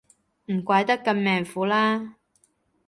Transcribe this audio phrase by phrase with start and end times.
[0.47, 2.15] 唔怪得咁命苦啦